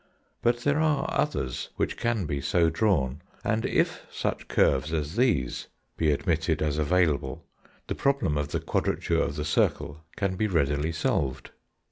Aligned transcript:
But 0.41 0.61
there 0.61 0.79
are 0.79 1.05
others 1.11 1.69
which 1.75 1.95
can 1.95 2.25
be 2.25 2.41
so 2.41 2.71
drawn. 2.71 3.21
And 3.43 3.67
if 3.67 4.01
such 4.11 4.47
curves 4.47 4.91
as 4.91 5.15
these 5.15 5.67
be 5.95 6.09
admitted 6.09 6.59
as 6.63 6.79
available, 6.79 7.45
the 7.85 7.93
problem 7.93 8.35
of 8.35 8.47
the 8.47 8.61
quadrature 8.61 9.21
of 9.21 9.35
the 9.35 9.45
circle 9.45 10.01
can 10.15 10.37
be 10.37 10.47
readily 10.47 10.91
solved. 10.91 11.51